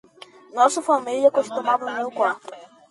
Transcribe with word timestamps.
Nossa 0.53 0.81
família 0.81 1.29
costumava 1.37 1.93
ver 1.93 2.05
o 2.07 2.11
quarto 2.11 2.51